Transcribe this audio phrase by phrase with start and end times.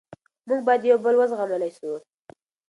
[0.47, 1.89] موږ باید یو بل و زغملی سو.